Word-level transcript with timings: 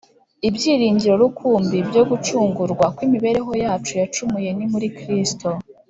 Ibyiringiro 0.47 1.13
rukumbi 1.23 1.77
byo 1.89 2.03
gucungurwa 2.09 2.85
kw’imibereho 2.95 3.51
yacu 3.63 3.91
yacumuye 4.01 4.49
ni 4.57 4.65
muri 4.71 4.87
Kristo 4.99 5.47